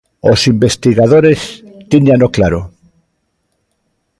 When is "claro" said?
2.35-2.61